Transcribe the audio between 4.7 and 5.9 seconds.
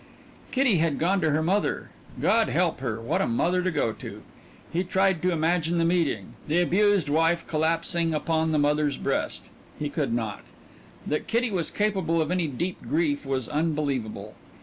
He tried to imagine the